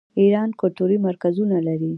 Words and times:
ایران 0.21 0.49
کلتوري 0.61 0.97
مرکزونه 1.07 1.57
لري. 1.67 1.89